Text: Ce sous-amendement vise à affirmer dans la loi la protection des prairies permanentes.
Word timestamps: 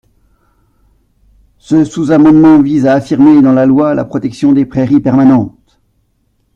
Ce 1.59 1.83
sous-amendement 1.85 2.59
vise 2.59 2.87
à 2.87 2.93
affirmer 2.95 3.39
dans 3.43 3.53
la 3.53 3.67
loi 3.67 3.93
la 3.93 4.03
protection 4.03 4.51
des 4.51 4.65
prairies 4.65 4.99
permanentes. 4.99 5.79